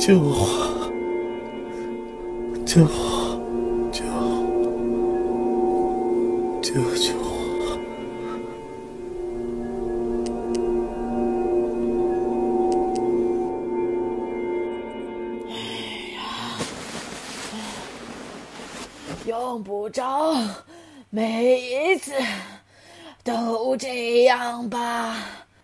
[0.00, 0.90] 救我！
[2.64, 3.38] 救我！
[3.92, 4.02] 救！
[6.62, 7.78] 救救我！
[19.26, 20.34] 用不着
[21.10, 22.14] 每一次
[23.22, 25.14] 都这样吧，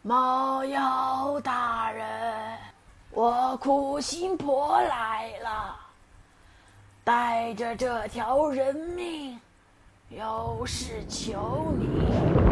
[0.03, 2.07] 猫妖大人，
[3.17, 5.75] 我苦心婆来了，
[7.03, 9.41] 带着这条人命，
[10.11, 12.46] 有事求你。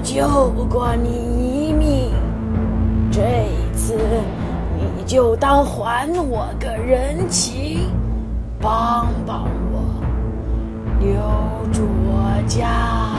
[0.00, 2.10] 我救过你一命，
[3.12, 3.98] 这一次
[4.96, 7.80] 你就当还我个人情，
[8.58, 10.02] 帮帮我，
[11.00, 11.12] 留
[11.70, 13.12] 住我家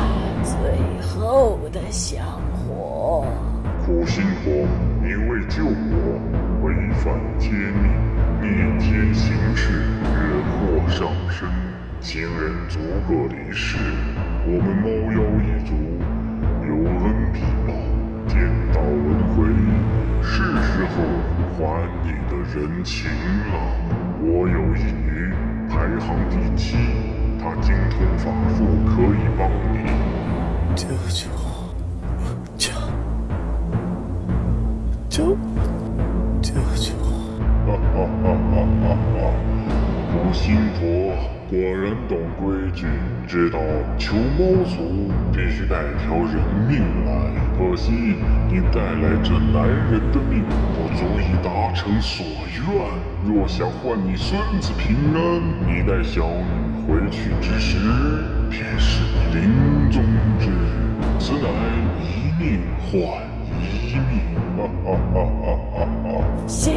[0.43, 3.27] 最后的香火。
[3.85, 4.51] 苦心婆，
[5.03, 6.19] 你为救我
[6.63, 7.91] 违反天命，
[8.41, 11.47] 逆天行事，惹祸上身，
[12.01, 13.77] 亲人逐个离世。
[14.47, 15.75] 我们猫妖一族
[16.85, 17.73] 恩必报，
[18.27, 19.45] 天道轮回，
[20.21, 20.95] 是时候
[21.57, 21.59] 还
[22.03, 23.09] 你的人情
[23.49, 23.53] 了。
[24.23, 25.33] 我有一女，
[25.69, 26.77] 排行第七，
[27.39, 29.75] 她精通法术，可以帮你。
[30.75, 31.73] 救救我！
[32.57, 32.71] 救！
[35.09, 35.37] 救！
[36.41, 37.05] 救救我！
[37.67, 39.19] 哈哈哈哈哈哈！
[40.11, 40.79] 苦心婆
[41.51, 42.87] 果然懂规矩，
[43.27, 43.59] 知道
[43.97, 47.11] 求猫族必须带条人命来。
[47.57, 47.91] 可惜
[48.47, 52.25] 你带来这男人的命，不足以达成所
[52.55, 53.35] 愿。
[53.35, 57.77] 若想换你孙子平安，你带小女回去之时，
[58.49, 60.01] 便是你临终
[60.39, 60.53] 之日。
[61.19, 61.49] 此乃
[61.99, 62.95] 一命换
[63.59, 64.23] 一命，
[64.55, 66.47] 哈哈哈哈哈哈！
[66.47, 66.71] 行，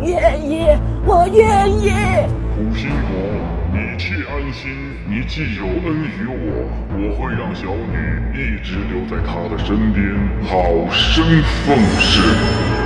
[0.00, 0.64] 愿意，
[1.04, 1.92] 我愿意。
[2.56, 4.70] 苦心婆，你且安心，
[5.06, 7.96] 你既有恩于我，我会让小女
[8.32, 11.24] 一直留在她的身边，好生
[11.66, 12.77] 奉侍。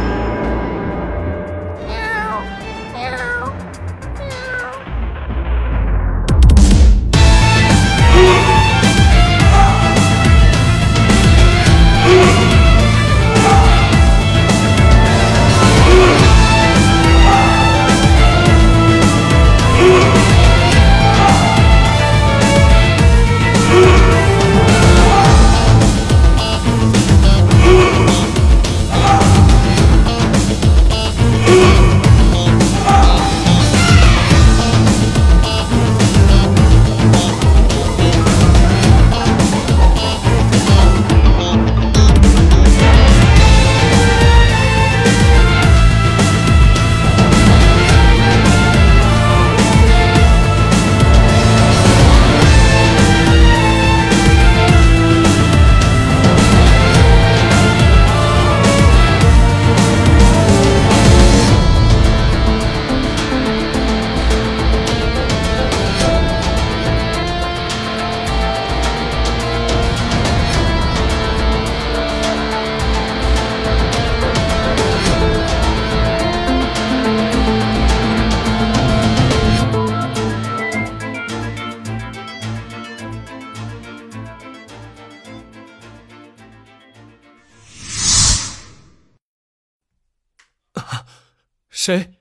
[91.84, 92.14] 谁？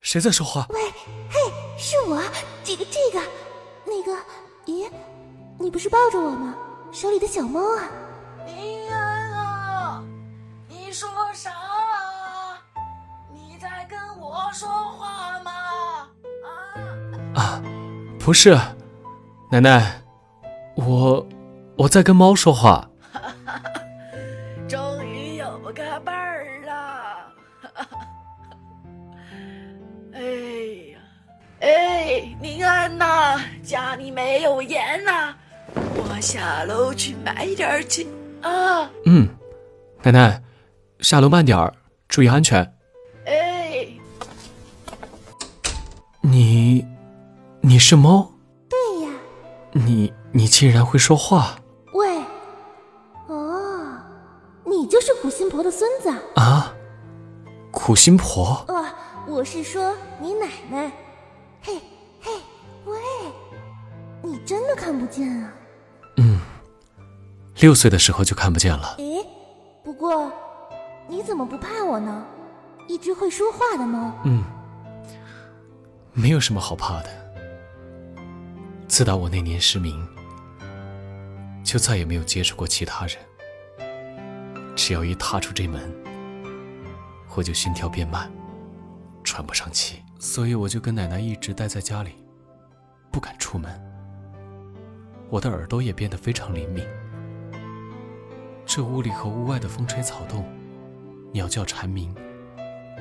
[0.00, 0.66] 谁在说话？
[0.70, 0.80] 喂，
[1.28, 1.38] 嘿，
[1.76, 2.22] 是我，
[2.64, 3.22] 这个这个，
[3.84, 4.18] 那个，
[4.64, 4.90] 咦，
[5.58, 6.56] 你不是抱着我吗？
[6.90, 7.84] 手里的小猫啊？
[8.46, 10.02] 平安啊，
[10.70, 12.58] 你说啥啊？
[13.30, 15.52] 你在跟我说话吗？
[17.34, 17.38] 啊？
[17.38, 17.62] 啊，
[18.18, 18.58] 不是，
[19.50, 20.02] 奶奶，
[20.76, 21.26] 我
[21.76, 22.87] 我在跟猫说话。
[33.68, 35.34] 家里没有盐呐，
[35.74, 38.06] 我下楼去买点儿去
[38.40, 38.90] 啊。
[39.04, 39.28] 嗯，
[40.02, 40.42] 奶奶，
[41.00, 41.70] 下楼慢点儿，
[42.08, 42.62] 注意安全。
[43.26, 43.86] 哎，
[46.22, 46.82] 你，
[47.60, 48.32] 你是猫？
[48.70, 49.10] 对呀，
[49.72, 51.58] 你你竟然会说话
[51.92, 52.22] 喂，
[53.26, 53.98] 哦，
[54.64, 56.42] 你就是苦心婆的孙子啊？
[56.42, 56.74] 啊？
[57.70, 58.64] 苦心婆？
[58.68, 58.82] 哦，
[59.26, 60.90] 我是说你奶奶。
[64.68, 65.52] 的看不见啊？
[66.18, 66.38] 嗯，
[67.56, 68.94] 六岁的时候就看不见了。
[68.98, 69.26] 诶，
[69.82, 70.30] 不过
[71.08, 72.24] 你怎么不怕我呢？
[72.86, 74.12] 一只会说话的猫。
[74.24, 74.44] 嗯，
[76.12, 77.08] 没有什么好怕的。
[78.86, 80.06] 自打我那年失明，
[81.64, 83.16] 就再也没有接触过其他人。
[84.74, 85.92] 只要一踏出这门，
[87.34, 88.30] 我就心跳变慢，
[89.22, 92.12] 喘不上气，所以我就跟奶奶一直待在家里，
[93.10, 93.87] 不敢出门。
[95.30, 96.86] 我的耳朵也变得非常灵敏，
[98.64, 100.42] 这屋里和屋外的风吹草动、
[101.32, 102.14] 鸟叫蝉鸣，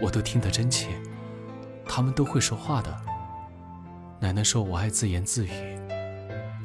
[0.01, 0.89] 我都听得真切。
[1.87, 2.93] 他们都会说话的。
[4.19, 5.79] 奶奶说我爱自言自语，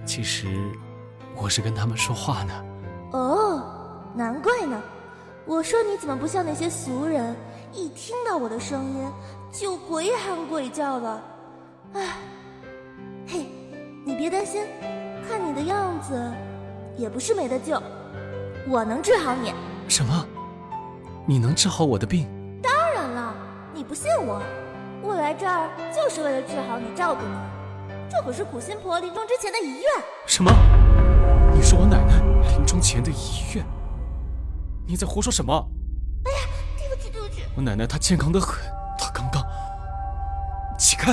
[0.05, 0.49] 其实
[1.37, 2.65] 我是跟他们说话呢。
[3.13, 3.63] 哦，
[4.17, 4.83] 难怪呢。
[5.47, 7.37] 我说你怎么不像那些俗人，
[7.73, 9.09] 一听到我的声音
[9.53, 11.23] 就鬼喊鬼叫的？
[11.95, 12.17] 唉，
[13.29, 13.47] 嘿，
[14.05, 14.63] 你别担心，
[15.29, 16.33] 看你的样子，
[16.97, 17.81] 也不是没得救，
[18.69, 19.55] 我能治好你。
[19.89, 20.27] 什么？
[21.27, 22.29] 你能治好我的病？
[22.63, 23.35] 当然了，
[23.73, 24.43] 你不信我，
[25.03, 27.35] 我来这儿就是为了治好你，照顾你。
[28.11, 30.05] 这可是苦心婆临终之前的遗愿。
[30.27, 30.53] 什么？
[31.55, 32.21] 你是我奶奶
[32.57, 33.65] 临终前的遗愿？
[34.87, 35.53] 你在胡说什么？
[36.25, 36.39] 哎呀，
[36.77, 37.43] 对不起，对不起。
[37.57, 38.63] 我奶奶她健康的很，
[38.99, 39.43] 她刚刚……
[40.79, 41.13] 起开！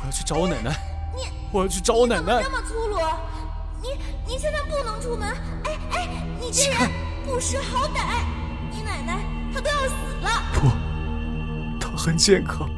[0.00, 0.76] 我要去找我奶奶。
[1.16, 2.42] 你，我要去找我奶奶。
[4.98, 5.28] 出门。
[5.64, 6.08] 哎哎，
[6.40, 6.90] 你这人
[7.24, 8.22] 不识好歹！
[8.70, 9.18] 你奶奶
[9.52, 10.30] 她都要死了。
[10.54, 10.68] 不，
[11.78, 12.68] 她很健康，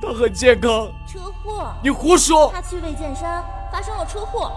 [0.00, 0.90] 她很健康。
[1.06, 1.74] 车祸？
[1.82, 2.50] 你胡说！
[2.52, 4.52] 她去魏建山发生了车祸，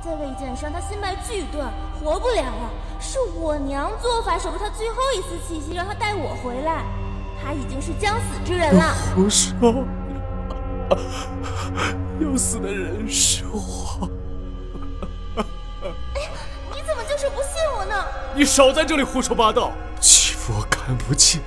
[0.00, 2.70] 在魏建山她心脉俱断，活不了了。
[3.00, 6.84] 是我娘做法守住她最后一丝气息，让她带我回来。
[7.42, 8.94] 她已经是将死之人了。
[9.14, 9.84] 胡说！
[12.20, 14.10] 要死的人是我。
[18.38, 21.42] 你少在这里胡说八道，欺负我看不见，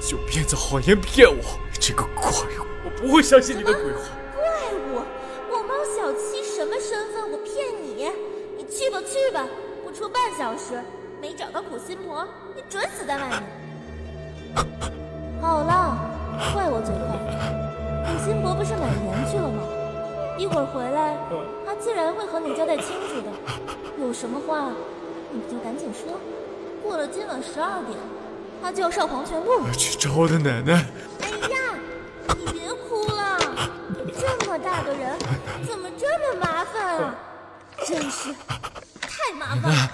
[0.00, 1.42] 就编造谎言骗我。
[1.72, 3.98] 这个怪物，我不会相信你的鬼话。
[4.32, 5.02] 怪物？
[5.50, 7.28] 我猫小七什么身份？
[7.28, 8.08] 我骗你？
[8.56, 9.44] 你去吧去吧，
[9.82, 10.80] 不出半小时，
[11.20, 12.24] 没找到苦心婆，
[12.54, 13.42] 你准死在外面。
[15.40, 15.98] 好了，
[16.54, 17.18] 怪我嘴快。
[18.06, 19.64] 苦心婆不是买盐去了吗？
[20.38, 21.18] 一会儿回来，
[21.66, 23.32] 她自然会和你交代清楚的。
[23.98, 24.70] 有什么话，
[25.32, 26.20] 你就赶紧说。
[26.82, 27.98] 过了今晚十二点，
[28.60, 29.62] 他就要上黄泉路。
[29.62, 30.86] 我要去找我的奶奶。
[31.22, 31.56] 哎呀，
[32.36, 33.38] 你别哭了，
[34.18, 35.18] 这么大个人，
[35.66, 37.14] 怎么这么麻烦啊？
[37.86, 38.34] 真是
[39.00, 39.90] 太麻烦了。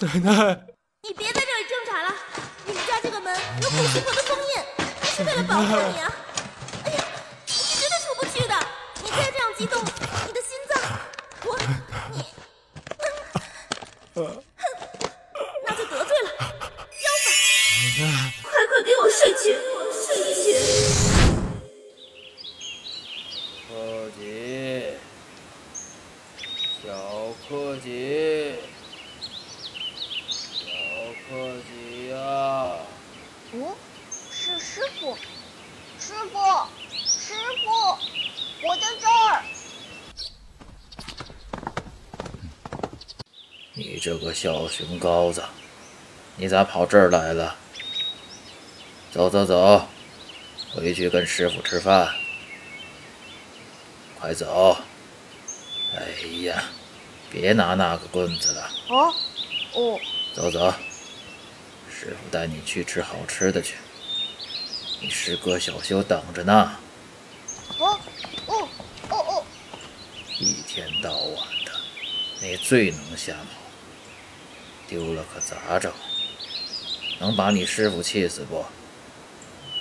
[0.00, 0.60] 奶奶，
[1.02, 2.14] 你别在这里挣扎了。
[2.66, 4.62] 你们家这个门有苦心婆的封印，
[5.02, 6.12] 是为了保护你啊。
[6.84, 7.04] 哎呀，
[7.46, 8.54] 你是真的出不去的。
[9.02, 9.82] 你再这样激动，
[27.46, 28.54] 柯基，
[30.30, 30.70] 小
[31.28, 32.16] 柯基呀！
[33.52, 33.74] 嗯，
[34.30, 35.14] 是师傅，
[36.00, 36.38] 师傅，
[36.90, 37.98] 师傅，
[38.66, 39.44] 我在这儿。
[43.74, 45.44] 你这个小熊羔子，
[46.36, 47.54] 你咋跑这儿来了？
[49.12, 49.86] 走走走，
[50.74, 52.08] 回去跟师傅吃饭。
[54.18, 54.78] 快走！
[55.94, 56.64] 哎呀，
[57.34, 58.70] 别拿那个棍子了。
[58.88, 59.14] 哦，
[59.72, 59.98] 哦，
[60.32, 60.72] 走走，
[61.90, 63.74] 师傅带你去吃好吃的去。
[65.02, 66.76] 你师哥小修等着呢。
[67.78, 67.98] 哦，
[68.46, 68.68] 哦，
[69.10, 69.44] 哦哦，
[70.38, 71.72] 一天到晚的，
[72.40, 73.58] 你最能瞎跑，
[74.88, 75.92] 丢了可咋整？
[77.18, 78.64] 能把你师傅气死不？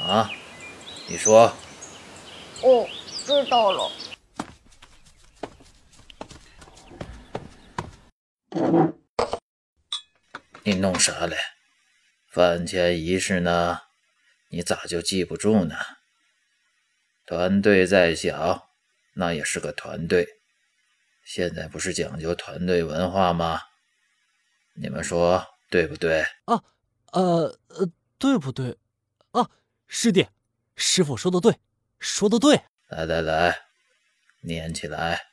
[0.04, 0.28] 啊？
[1.06, 1.54] 你说？
[2.64, 2.88] 哦，
[3.28, 3.92] 知道了。
[10.84, 11.38] 弄啥嘞？
[12.28, 13.80] 饭前仪式呢？
[14.50, 15.78] 你咋就记不住呢？
[17.26, 18.70] 团队再小，
[19.14, 20.28] 那也是个团队。
[21.24, 23.62] 现在不是讲究团队文化吗？
[24.74, 26.26] 你们说对不对？
[26.44, 26.62] 啊
[27.14, 28.78] 呃呃，对不对？
[29.32, 29.50] 啊，
[29.88, 30.28] 师弟，
[30.76, 31.58] 师傅说的对，
[31.98, 32.62] 说的对。
[32.90, 33.58] 来来来，
[34.42, 35.28] 念起来。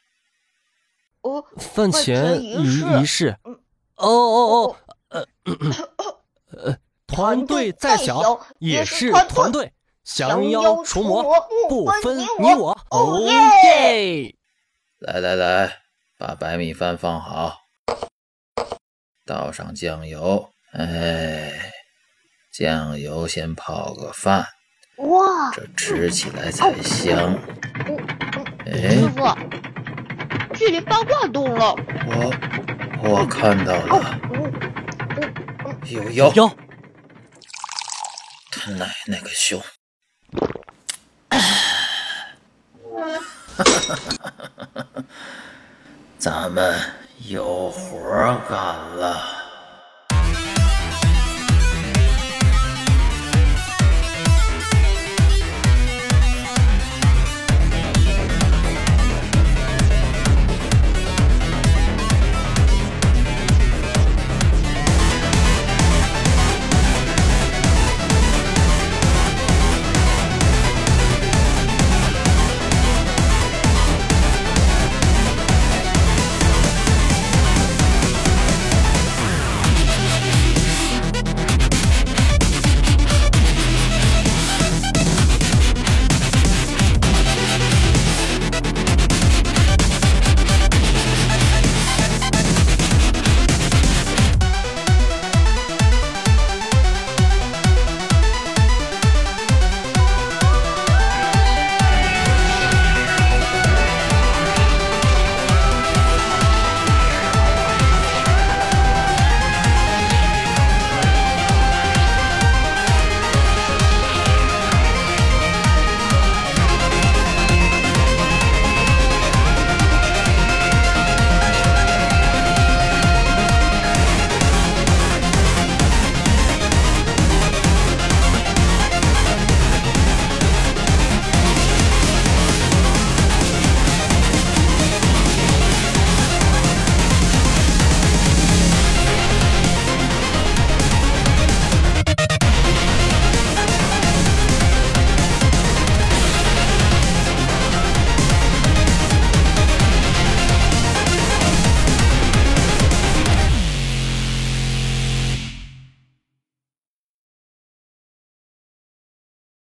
[1.22, 3.36] 哦，饭前仪仪式。
[3.96, 4.76] 哦哦哦，
[5.10, 5.26] 呃
[6.52, 6.76] 呃，
[7.06, 9.72] 团队再小也是团队，
[10.04, 11.22] 降妖除魔
[11.68, 12.76] 不分你我。
[12.90, 14.34] 哦耶！
[14.98, 15.78] 来来来，
[16.18, 17.58] 把白米饭放好，
[19.26, 20.50] 倒上酱油。
[20.72, 21.72] 哎，
[22.52, 24.46] 酱油先泡个饭。
[24.98, 27.34] 哇，这吃起来才香。
[28.66, 29.24] 哎师傅，
[30.54, 31.74] 距离八卦洞了。
[32.06, 32.32] 我
[33.02, 34.20] 我看到了，
[35.86, 36.30] 有妖！
[36.34, 36.54] 妖！
[38.50, 39.62] 他奶奶个熊！
[46.18, 46.78] 咱们
[47.26, 48.00] 有活
[48.48, 48.56] 干
[48.96, 49.39] 了。